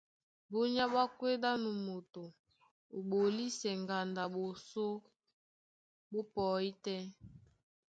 [0.51, 2.23] Búnyá ɓwá kwédí á nú moto
[2.95, 4.85] ó ɓolisɛ ŋgando a ɓosó
[6.11, 6.99] ɓó pɔí tɛ́,